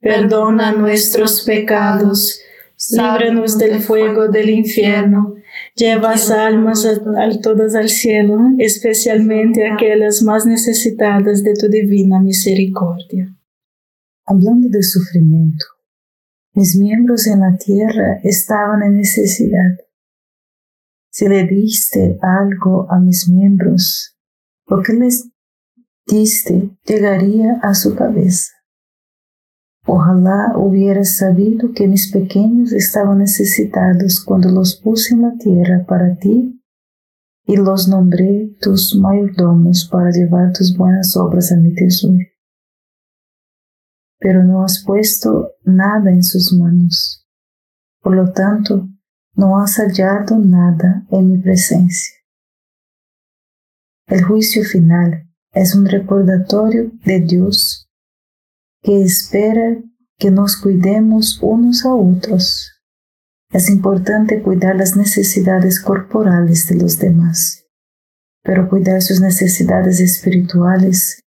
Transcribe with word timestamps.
perdona 0.00 0.72
nuestros 0.72 1.42
pecados, 1.44 2.40
líbranos 2.90 3.58
del 3.58 3.80
fuego 3.80 4.28
del 4.28 4.50
infierno, 4.50 5.34
lleva 5.74 6.14
almas 6.14 6.84
a, 6.84 7.40
todas 7.40 7.74
al 7.74 7.88
cielo, 7.88 8.38
especialmente 8.58 9.66
aquellas 9.66 10.22
más 10.22 10.46
necesitadas 10.46 11.42
de 11.42 11.54
tu 11.54 11.68
divina 11.68 12.20
misericordia. 12.20 13.34
Hablando 14.26 14.68
de 14.68 14.82
sufrimiento, 14.82 15.64
mis 16.54 16.76
miembros 16.76 17.26
en 17.26 17.40
la 17.40 17.56
tierra 17.56 18.18
estaban 18.22 18.82
en 18.82 18.96
necesidad. 18.96 19.76
Si 21.10 21.28
le 21.28 21.44
diste 21.44 22.18
algo 22.20 22.90
a 22.90 22.98
mis 22.98 23.28
miembros, 23.28 24.16
lo 24.66 24.82
que 24.82 24.92
les 24.92 25.28
diste 26.06 26.70
llegaría 26.84 27.58
a 27.62 27.74
su 27.74 27.94
cabeza. 27.94 28.55
Ojalá 29.88 30.52
hubiera 30.56 31.04
sabido 31.04 31.72
que 31.72 31.86
mis 31.86 32.10
pequeños 32.10 32.72
estaban 32.72 33.18
necesitados 33.18 34.20
cuando 34.20 34.50
los 34.50 34.74
puse 34.74 35.14
en 35.14 35.22
la 35.22 35.36
tierra 35.38 35.84
para 35.86 36.16
ti 36.16 36.60
y 37.46 37.56
los 37.56 37.86
nombré 37.86 38.56
tus 38.60 38.96
mayordomos 38.96 39.88
para 39.90 40.10
llevar 40.10 40.52
tus 40.52 40.76
buenas 40.76 41.16
obras 41.16 41.52
a 41.52 41.56
mi 41.56 41.72
tesoro. 41.72 42.18
Pero 44.18 44.42
no 44.42 44.64
has 44.64 44.82
puesto 44.84 45.52
nada 45.62 46.10
en 46.10 46.24
sus 46.24 46.52
manos. 46.52 47.24
Por 48.02 48.16
lo 48.16 48.32
tanto, 48.32 48.88
no 49.34 49.60
has 49.60 49.76
hallado 49.76 50.36
nada 50.38 51.06
en 51.10 51.30
mi 51.30 51.38
presencia. 51.38 52.16
El 54.08 54.24
juicio 54.24 54.64
final 54.64 55.28
es 55.52 55.76
un 55.76 55.86
recordatorio 55.86 56.90
de 57.04 57.20
Dios 57.20 57.85
que 58.86 59.02
espera 59.02 59.82
que 60.16 60.30
nos 60.30 60.56
cuidemos 60.56 61.40
unos 61.42 61.84
a 61.84 61.92
otros. 61.92 62.70
Es 63.50 63.68
importante 63.68 64.40
cuidar 64.40 64.76
las 64.76 64.96
necesidades 64.96 65.80
corporales 65.80 66.68
de 66.68 66.76
los 66.76 67.00
demás, 67.00 67.64
pero 68.44 68.68
cuidar 68.68 69.02
sus 69.02 69.20
necesidades 69.20 69.98
espirituales 69.98 71.20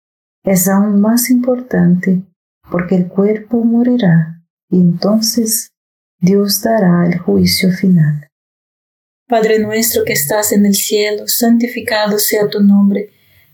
es 0.44 0.68
aún 0.68 1.02
más 1.02 1.32
importante 1.32 2.24
porque 2.70 2.96
el 2.96 3.08
cuerpo 3.08 3.64
morirá 3.64 4.44
y 4.70 4.80
entonces 4.80 5.72
Dios 6.20 6.62
dará 6.62 7.08
el 7.08 7.18
juicio 7.18 7.72
final. 7.72 8.28
Padre 9.28 9.58
nuestro 9.58 10.04
que 10.06 10.14
estás 10.14 10.52
en 10.52 10.68
el 10.68 10.76
cielo, 10.76 11.28
santificado 11.28 12.20
sea 12.20 12.48
tu 12.50 12.62
nombre 12.62 13.10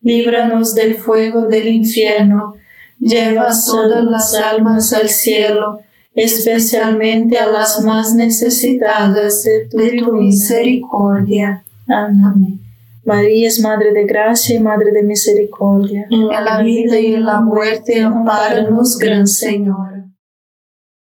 líbranos 0.00 0.74
del 0.74 0.94
fuego 0.96 1.46
del 1.46 1.68
infierno, 1.68 2.54
lleva 2.98 3.48
todas 3.66 4.04
las 4.04 4.34
almas 4.34 4.92
al 4.92 5.08
cielo, 5.08 5.80
especialmente 6.14 7.38
a 7.38 7.46
las 7.46 7.82
más 7.82 8.14
necesitadas 8.14 9.42
de 9.42 9.68
tu, 9.68 10.12
misericordia. 10.12 11.64
Amén. 11.88 12.60
María 13.04 13.48
es 13.48 13.60
Madre 13.60 13.92
de 13.92 14.04
Gracia 14.04 14.56
y 14.56 14.60
Madre 14.60 14.92
de 14.92 15.02
Misericordia. 15.02 16.06
En 16.10 16.28
la 16.28 16.62
vida 16.62 16.98
y 17.00 17.14
en 17.14 17.24
la 17.24 17.40
muerte, 17.40 18.00
amparanos, 18.00 18.98
Gran 18.98 19.26
Señor. 19.26 20.04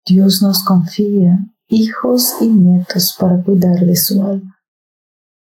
Dios 0.06 0.42
nos 0.42 0.64
confía 0.64 1.40
hijos 1.68 2.36
y 2.42 2.48
nietos 2.48 3.16
para 3.18 3.42
cuidar 3.42 3.80
de 3.80 3.96
su 3.96 4.22
alma. 4.22 4.53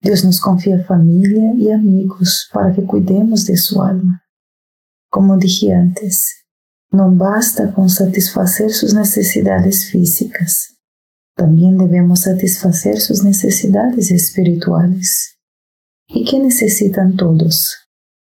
Dios 0.04 0.22
nos 0.22 0.38
confía 0.38 0.84
familia 0.84 1.54
y 1.56 1.70
amigos 1.70 2.50
para 2.52 2.74
que 2.74 2.84
cuidemos 2.84 3.46
de 3.46 3.56
su 3.56 3.82
alma. 3.82 4.22
Como 5.10 5.38
dije 5.38 5.72
antes, 5.72 6.44
no 6.90 7.10
basta 7.10 7.72
con 7.72 7.88
satisfacer 7.88 8.70
sus 8.70 8.92
necesidades 8.92 9.90
físicas, 9.90 10.74
también 11.34 11.78
debemos 11.78 12.20
satisfacer 12.20 13.00
sus 13.00 13.24
necesidades 13.24 14.10
espirituales. 14.10 15.38
¿Y 16.06 16.24
qué 16.24 16.38
necesitan 16.38 17.16
todos? 17.16 17.74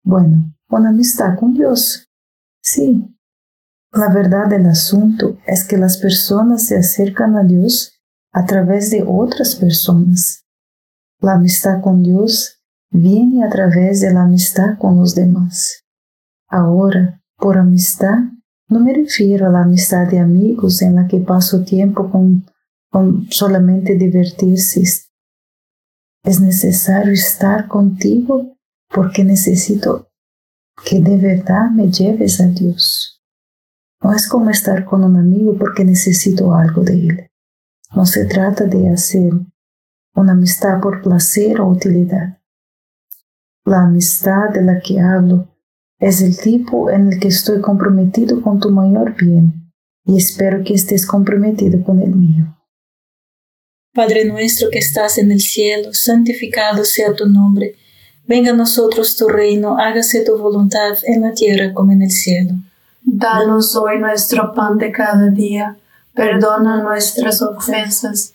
Bueno, 0.04 0.54
una 0.68 0.90
amistad 0.90 1.38
con 1.38 1.54
Dios. 1.54 2.08
Sí. 2.62 3.04
La 3.90 4.12
verdad 4.12 4.48
del 4.48 4.66
asunto 4.66 5.38
es 5.46 5.64
que 5.64 5.78
las 5.78 5.96
personas 5.96 6.66
se 6.66 6.76
acercan 6.76 7.36
a 7.36 7.42
Dios 7.42 8.00
a 8.32 8.44
través 8.44 8.90
de 8.90 9.02
otras 9.06 9.56
personas. 9.56 10.43
La 11.24 11.36
amistad 11.36 11.80
con 11.80 12.02
Dios 12.02 12.60
viene 12.90 13.46
a 13.46 13.48
través 13.48 14.02
de 14.02 14.12
la 14.12 14.24
amistad 14.24 14.76
con 14.78 14.98
los 14.98 15.14
demás. 15.14 15.82
Ahora, 16.50 17.22
por 17.38 17.56
amistad, 17.56 18.18
no 18.68 18.80
me 18.80 18.92
refiero 18.92 19.46
a 19.46 19.48
la 19.48 19.62
amistad 19.62 20.06
de 20.06 20.18
amigos 20.18 20.82
en 20.82 20.96
la 20.96 21.08
que 21.08 21.20
paso 21.20 21.64
tiempo 21.64 22.10
con, 22.10 22.44
con 22.90 23.26
solamente 23.30 23.94
divertirse. 23.94 24.82
Es 26.24 26.42
necesario 26.42 27.14
estar 27.14 27.68
contigo 27.68 28.58
porque 28.90 29.24
necesito 29.24 30.10
que 30.84 31.00
de 31.00 31.16
verdad 31.16 31.70
me 31.70 31.90
lleves 31.90 32.38
a 32.42 32.48
Dios. 32.48 33.22
No 34.02 34.12
es 34.12 34.28
como 34.28 34.50
estar 34.50 34.84
con 34.84 35.02
un 35.02 35.16
amigo 35.16 35.56
porque 35.56 35.86
necesito 35.86 36.52
algo 36.52 36.82
de 36.82 36.92
él. 36.92 37.30
No 37.96 38.04
se 38.04 38.26
trata 38.26 38.66
de 38.66 38.90
hacer 38.90 39.32
una 40.14 40.32
amistad 40.32 40.80
por 40.80 41.02
placer 41.02 41.60
o 41.60 41.68
utilidad. 41.68 42.38
La 43.64 43.82
amistad 43.82 44.50
de 44.52 44.62
la 44.62 44.80
que 44.80 45.00
hablo 45.00 45.48
es 45.98 46.22
el 46.22 46.38
tipo 46.38 46.90
en 46.90 47.12
el 47.12 47.18
que 47.18 47.28
estoy 47.28 47.60
comprometido 47.60 48.42
con 48.42 48.60
tu 48.60 48.70
mayor 48.70 49.16
bien 49.16 49.72
y 50.04 50.18
espero 50.18 50.62
que 50.62 50.74
estés 50.74 51.06
comprometido 51.06 51.82
con 51.82 52.00
el 52.00 52.14
mío. 52.14 52.56
Padre 53.94 54.24
nuestro 54.24 54.70
que 54.70 54.80
estás 54.80 55.18
en 55.18 55.30
el 55.30 55.40
cielo, 55.40 55.94
santificado 55.94 56.84
sea 56.84 57.14
tu 57.14 57.26
nombre. 57.26 57.76
Venga 58.26 58.50
a 58.50 58.56
nosotros 58.56 59.16
tu 59.16 59.28
reino, 59.28 59.78
hágase 59.78 60.24
tu 60.24 60.36
voluntad 60.36 60.96
en 61.04 61.22
la 61.22 61.32
tierra 61.32 61.72
como 61.72 61.92
en 61.92 62.02
el 62.02 62.10
cielo. 62.10 62.54
Danos 63.02 63.76
hoy 63.76 63.98
nuestro 63.98 64.52
pan 64.52 64.78
de 64.78 64.90
cada 64.90 65.28
día, 65.28 65.76
perdona 66.12 66.82
nuestras 66.82 67.40
ofensas, 67.40 68.34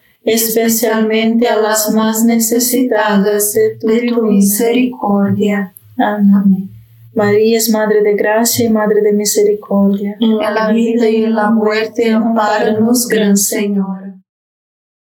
especialmente 0.23 1.47
a 1.47 1.57
las 1.59 1.91
más 1.91 2.23
necesitadas 2.23 3.53
de 3.53 3.77
tu, 3.79 4.21
misericordia. 4.23 5.73
Amén. 5.97 6.69
María 7.13 7.57
es 7.57 7.69
Madre 7.69 8.01
de 8.03 8.15
Gracia 8.15 8.65
y 8.65 8.69
Madre 8.69 9.01
de 9.01 9.11
Misericordia. 9.11 10.15
En 10.19 10.37
la 10.37 10.71
vida 10.71 11.09
y 11.09 11.25
en 11.25 11.35
la 11.35 11.51
muerte, 11.51 12.11
amparanos, 12.11 13.07
Gran 13.07 13.35
Señor. 13.35 14.15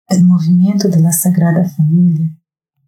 El 0.08 0.24
movimiento 0.26 0.90
de 0.90 1.00
la 1.00 1.12
Sagrada 1.12 1.68
Familia 1.70 2.30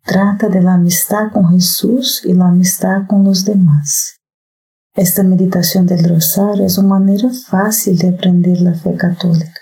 trata 0.03 0.49
de 0.49 0.61
la 0.61 0.75
amistad 0.75 1.31
con 1.33 1.49
Jesús 1.49 2.21
y 2.23 2.33
la 2.33 2.47
amistad 2.47 3.07
con 3.07 3.23
los 3.23 3.43
demás. 3.43 4.19
Esta 4.95 5.21
meditación 5.23 5.85
del 5.85 6.07
rosario 6.07 6.65
es 6.65 6.77
una 6.77 6.99
manera 6.99 7.29
fácil 7.29 7.97
de 7.97 8.09
aprender 8.09 8.61
la 8.61 8.73
fe 8.73 8.95
católica. 8.95 9.61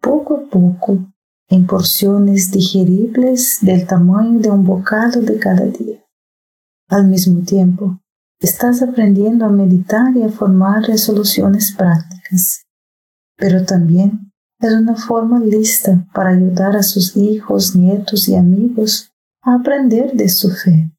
Poco 0.00 0.36
a 0.36 0.50
poco, 0.50 1.12
en 1.48 1.66
porciones 1.66 2.50
digeribles 2.50 3.58
del 3.62 3.86
tamaño 3.86 4.38
de 4.40 4.50
un 4.50 4.64
bocado 4.64 5.20
de 5.22 5.38
cada 5.38 5.64
día. 5.64 6.04
Al 6.88 7.06
mismo 7.06 7.42
tiempo, 7.42 8.00
estás 8.40 8.82
aprendiendo 8.82 9.46
a 9.46 9.48
meditar 9.48 10.14
y 10.16 10.22
a 10.22 10.28
formar 10.28 10.82
resoluciones 10.82 11.74
prácticas, 11.76 12.66
pero 13.36 13.64
también 13.64 14.32
es 14.60 14.72
una 14.72 14.96
forma 14.96 15.40
lista 15.40 16.06
para 16.12 16.30
ayudar 16.30 16.76
a 16.76 16.82
sus 16.82 17.16
hijos, 17.16 17.74
nietos 17.74 18.28
y 18.28 18.34
amigos 18.34 19.12
a 19.42 19.54
aprender 19.54 20.12
de 20.12 20.28
su 20.28 20.50
fe, 20.50 20.92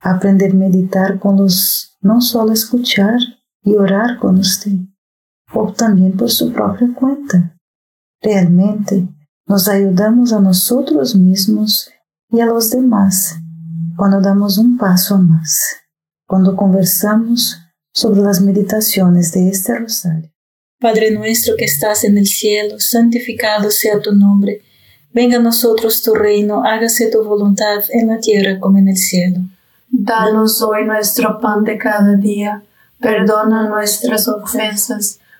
aprender 0.00 0.52
a 0.52 0.54
meditar 0.54 1.18
con 1.18 1.36
los 1.36 1.96
no 2.00 2.20
solo 2.20 2.52
escuchar 2.52 3.18
y 3.62 3.74
orar 3.74 4.18
con 4.18 4.38
usted, 4.38 4.72
o 5.52 5.72
también 5.72 6.16
por 6.16 6.30
su 6.30 6.52
propia 6.52 6.92
cuenta. 6.94 7.56
Realmente 8.22 9.08
nos 9.50 9.66
ayudamos 9.66 10.32
a 10.32 10.38
nosotros 10.38 11.16
mismos 11.16 11.90
y 12.30 12.40
a 12.40 12.46
los 12.46 12.70
demás 12.70 13.34
cuando 13.96 14.20
damos 14.20 14.58
un 14.58 14.78
paso 14.78 15.18
más, 15.18 15.76
cuando 16.24 16.54
conversamos 16.54 17.58
sobre 17.92 18.20
las 18.20 18.40
meditaciones 18.40 19.32
de 19.32 19.48
este 19.48 19.76
rosario. 19.76 20.30
Padre 20.78 21.10
nuestro 21.10 21.56
que 21.56 21.64
estás 21.64 22.04
en 22.04 22.16
el 22.16 22.28
cielo, 22.28 22.78
santificado 22.78 23.72
sea 23.72 24.00
tu 24.00 24.14
nombre. 24.14 24.62
Venga 25.12 25.38
a 25.38 25.42
nosotros 25.42 26.00
tu 26.04 26.14
reino, 26.14 26.62
hágase 26.64 27.10
tu 27.10 27.24
voluntad 27.24 27.82
en 27.88 28.06
la 28.06 28.20
tierra 28.20 28.60
como 28.60 28.78
en 28.78 28.86
el 28.86 28.96
cielo. 28.96 29.40
Danos 29.88 30.62
hoy 30.62 30.84
nuestro 30.84 31.40
pan 31.40 31.64
de 31.64 31.76
cada 31.76 32.14
día, 32.14 32.62
perdona 33.00 33.68
nuestras 33.68 34.28
ofensas, 34.28 35.18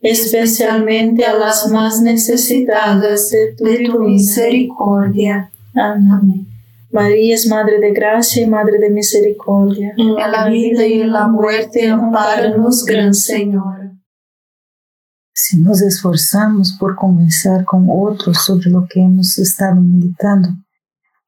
especialmente 0.00 1.24
a 1.24 1.34
las 1.34 1.70
más 1.70 2.00
necesitadas 2.00 3.30
de 3.30 3.54
tu, 3.56 4.00
misericordia. 4.00 5.50
Amén. 5.74 6.46
María 6.90 7.34
es 7.34 7.46
Madre 7.46 7.78
de 7.80 7.92
Gracia 7.92 8.42
y 8.42 8.46
Madre 8.46 8.78
de 8.78 8.90
Misericordia. 8.90 9.92
En 9.96 10.14
la 10.14 10.48
vida 10.48 10.86
y 10.86 11.02
en 11.02 11.12
la 11.12 11.28
muerte, 11.28 11.88
amparanos, 11.88 12.84
Gran 12.84 13.12
Señor. 13.12 13.92
Si 15.34 15.60
nos 15.60 15.82
esforzamos 15.82 16.76
por 16.80 16.96
conversar 16.96 17.64
con 17.64 17.86
otros 17.90 18.38
sobre 18.38 18.70
lo 18.70 18.86
que 18.88 19.00
hemos 19.00 19.38
estado 19.38 19.80
meditando, 19.80 20.48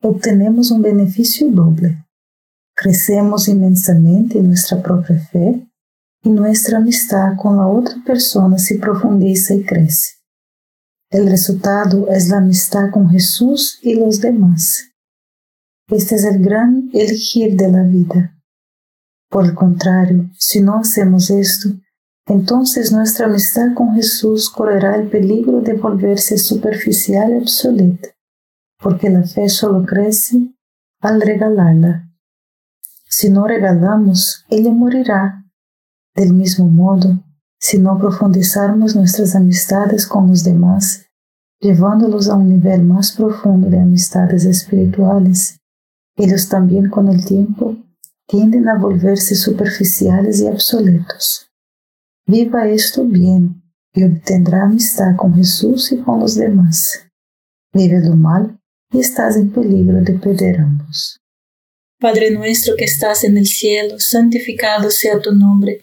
obtenemos 0.03 0.71
un 0.71 0.83
beneficio 0.83 1.49
doble. 1.51 2.05
Crecemos 2.75 3.47
inmensamente 3.47 4.39
en 4.39 4.49
nuestra 4.49 4.83
propia 4.83 5.19
fe 5.31 5.70
y 6.23 6.31
nuestra 6.31 6.79
amistad 6.79 7.37
con 7.37 7.57
la 7.57 7.67
otra 7.67 7.97
persona 8.05 8.59
se 8.59 8.79
profundiza 8.79 9.55
y 9.55 9.65
crece. 9.65 10.21
El 11.11 11.29
resultado 11.29 12.09
es 12.09 12.29
la 12.29 12.39
amistad 12.39 12.91
con 12.93 13.11
Jesús 13.11 13.79
y 13.83 13.95
los 13.95 14.21
demás. 14.21 14.85
Este 15.89 16.15
es 16.15 16.25
el 16.25 16.43
gran 16.43 16.89
elegir 16.93 17.57
de 17.57 17.69
vida. 17.85 18.37
Por 19.29 19.47
el 19.47 19.55
contrario, 19.55 20.31
si 20.39 20.61
no 20.61 20.79
hacemos 20.79 21.31
esto, 21.31 21.71
entonces 22.27 22.93
nuestra 22.93 23.27
amistad 23.27 23.75
con 23.75 23.95
Jesús 23.95 24.51
correrá 24.51 24.95
el 24.95 25.09
peligro 25.09 25.61
de 25.61 25.75
volverse 25.75 26.39
superficial 26.39 27.33
y 27.33 27.39
obsoleta, 27.39 28.09
porque 28.79 29.11
la 29.11 29.25
fe 29.25 29.49
solo 29.49 29.85
crece 29.85 30.55
al 31.01 31.21
regalarla. 31.21 32.09
Si 33.09 33.31
no 33.31 33.49
regalamos, 33.49 34.45
ella 34.49 34.71
morirá. 34.71 35.45
Del 36.15 36.33
mismo 36.33 36.69
modo, 36.69 37.23
si 37.59 37.79
no 37.79 37.99
profundizarmos 37.99 38.97
nuestras 38.97 39.35
amistades 39.35 40.07
con 40.07 40.29
los 40.29 40.45
demás, 40.45 41.07
llevándolos 41.61 42.29
a 42.29 42.35
un 42.35 42.49
nivel 42.49 42.83
más 42.83 43.13
profundo 43.13 43.69
de 43.69 43.79
amistades 43.79 44.45
espirituales, 44.45 45.59
ellos 46.17 46.49
también 46.49 46.89
con 46.89 47.09
el 47.09 47.25
tiempo 47.25 47.77
tienden 48.27 48.69
a 48.69 48.79
volverse 48.79 49.35
superficiales 49.35 50.41
y 50.41 50.47
obsoletos. 50.47 51.51
Viva 52.27 52.69
esto 52.69 53.05
bien 53.05 53.63
y 53.93 54.05
obtendrá 54.05 54.65
amistad 54.65 55.17
con 55.17 55.35
Jesús 55.35 55.93
y 55.93 55.99
con 55.99 56.21
los 56.21 56.37
demás. 56.37 57.09
Vive 57.73 58.01
lo 58.01 58.17
mal 58.17 58.59
y 58.93 59.01
estás 59.01 59.37
en 59.37 59.51
peligro 59.51 60.01
de 60.01 60.13
perder 60.15 60.61
ambos. 60.61 61.21
Padre 62.01 62.31
nuestro 62.31 62.77
que 62.77 62.85
estás 62.85 63.25
en 63.25 63.37
el 63.37 63.47
cielo, 63.47 63.99
santificado 63.99 64.91
sea 64.91 65.21
tu 65.21 65.33
nombre. 65.33 65.83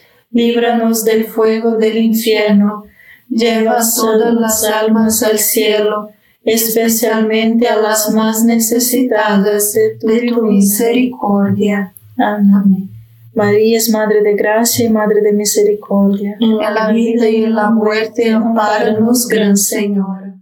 líbranos 0.31 1.03
del 1.03 1.25
fuego 1.25 1.77
del 1.77 1.97
infierno, 1.97 2.85
lleva 3.29 3.79
todas 3.95 4.33
las 4.33 4.63
almas 4.63 5.23
al 5.23 5.39
cielo, 5.39 6.09
especialmente 6.43 7.67
a 7.67 7.77
las 7.77 8.11
más 8.11 8.43
necesitadas 8.43 9.73
de 9.73 9.97
tu, 9.99 10.41
misericordia. 10.43 11.93
Amén. 12.17 12.89
María 13.33 13.77
es 13.77 13.89
Madre 13.89 14.21
de 14.21 14.35
Gracia 14.35 14.85
y 14.85 14.89
Madre 14.89 15.21
de 15.21 15.31
Misericordia. 15.31 16.35
En 16.39 16.57
la 16.57 16.91
vida 16.91 17.29
y 17.29 17.45
en 17.45 17.55
la 17.55 17.69
muerte, 17.69 18.29
amparanos, 18.31 19.27
Gran 19.27 19.55
Señor. 19.55 20.33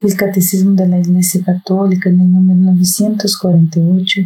El 0.00 0.16
Catecismo 0.16 0.74
de 0.74 0.88
la 0.88 0.98
Iglesia 0.98 1.42
Católica 1.44 2.08
en 2.08 2.20
el 2.20 2.32
número 2.32 2.58
948 2.58 4.22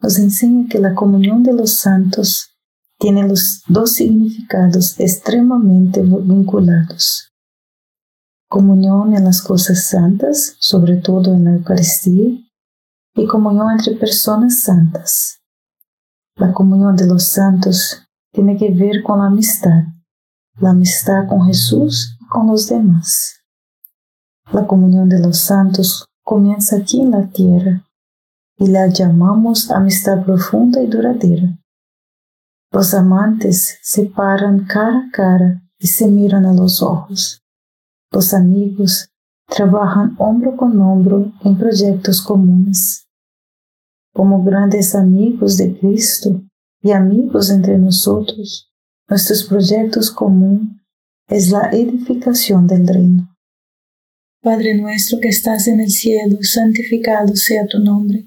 nos 0.00 0.18
enseña 0.18 0.66
que 0.68 0.78
la 0.78 0.94
comunión 0.94 1.42
de 1.42 1.52
los 1.52 1.78
santos 1.78 2.53
tiene 2.98 3.26
los 3.26 3.62
dos 3.68 3.92
significados 3.92 4.98
extremadamente 4.98 6.02
vinculados. 6.02 7.32
Comunión 8.48 9.14
en 9.14 9.24
las 9.24 9.42
cosas 9.42 9.84
santas, 9.88 10.56
sobre 10.58 10.96
todo 10.96 11.34
en 11.34 11.44
la 11.44 11.52
Eucaristía, 11.54 12.38
y 13.16 13.26
comunión 13.26 13.70
entre 13.70 13.96
personas 13.96 14.60
santas. 14.60 15.40
La 16.36 16.52
comunión 16.52 16.96
de 16.96 17.06
los 17.06 17.28
santos 17.28 18.02
tiene 18.32 18.56
que 18.56 18.70
ver 18.70 19.02
con 19.02 19.20
la 19.20 19.26
amistad, 19.26 19.84
la 20.58 20.70
amistad 20.70 21.28
con 21.28 21.46
Jesús 21.46 22.16
y 22.20 22.26
con 22.26 22.48
los 22.48 22.68
demás. 22.68 23.40
La 24.52 24.66
comunión 24.66 25.08
de 25.08 25.20
los 25.20 25.38
santos 25.38 26.04
comienza 26.22 26.76
aquí 26.76 27.00
en 27.00 27.12
la 27.12 27.28
tierra 27.28 27.84
y 28.58 28.68
la 28.68 28.88
llamamos 28.88 29.70
amistad 29.70 30.24
profunda 30.24 30.82
y 30.82 30.86
duradera. 30.86 31.56
Los 32.74 32.92
amantes 32.92 33.78
se 33.82 34.06
paran 34.06 34.64
cara 34.64 34.98
a 34.98 35.10
cara 35.12 35.62
y 35.78 35.86
se 35.86 36.08
miran 36.08 36.44
a 36.44 36.52
los 36.52 36.82
ojos. 36.82 37.40
Los 38.10 38.34
amigos 38.34 39.10
trabajan 39.46 40.16
hombro 40.18 40.56
con 40.56 40.80
hombro 40.80 41.32
en 41.44 41.56
proyectos 41.56 42.20
comunes. 42.20 43.06
Como 44.12 44.42
grandes 44.42 44.96
amigos 44.96 45.56
de 45.56 45.78
Cristo 45.78 46.42
y 46.82 46.90
amigos 46.90 47.48
entre 47.50 47.78
nosotros, 47.78 48.72
nuestros 49.08 49.44
proyectos 49.44 50.10
comunes 50.10 50.80
es 51.28 51.52
la 51.52 51.70
edificación 51.70 52.66
del 52.66 52.88
reino. 52.88 53.36
Padre 54.42 54.74
nuestro 54.74 55.20
que 55.20 55.28
estás 55.28 55.68
en 55.68 55.78
el 55.78 55.92
cielo, 55.92 56.38
santificado 56.42 57.36
sea 57.36 57.68
tu 57.68 57.78
nombre. 57.78 58.26